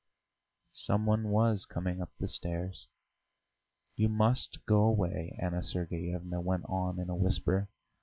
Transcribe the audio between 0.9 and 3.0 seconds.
one was coming up the stairs.